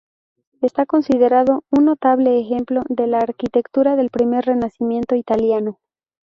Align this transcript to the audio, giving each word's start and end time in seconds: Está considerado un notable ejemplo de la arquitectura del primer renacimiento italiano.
Está 0.61 0.87
considerado 0.87 1.63
un 1.69 1.85
notable 1.85 2.39
ejemplo 2.39 2.81
de 2.89 3.05
la 3.05 3.19
arquitectura 3.19 3.95
del 3.95 4.09
primer 4.09 4.43
renacimiento 4.45 5.13
italiano. 5.13 5.77